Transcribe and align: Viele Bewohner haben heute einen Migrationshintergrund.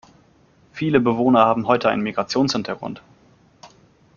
Viele 0.73 0.99
Bewohner 0.99 1.41
haben 1.45 1.67
heute 1.67 1.89
einen 1.89 2.01
Migrationshintergrund. 2.01 3.03